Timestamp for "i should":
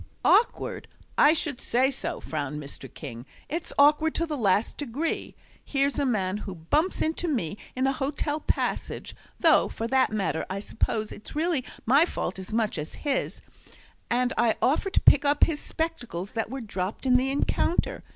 1.15-1.61